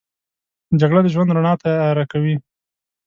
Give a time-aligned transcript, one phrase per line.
[0.79, 2.35] جګړه د ژوند رڼا تیاره کوي